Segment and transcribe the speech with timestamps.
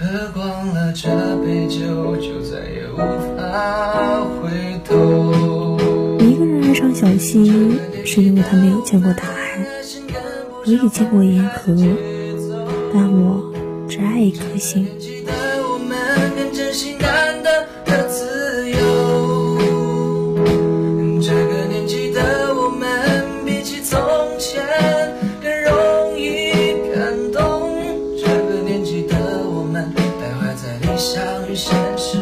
[0.00, 1.10] 喝光了这
[1.44, 2.96] 杯酒，就再也无
[3.36, 5.76] 法回头。
[6.20, 9.62] 一个人爱上小溪，是因为他没有见过大海。
[10.64, 11.76] 我也见过银河，
[12.94, 13.52] 但我
[13.86, 14.88] 只爱一颗星。
[31.00, 32.18] 理想与现实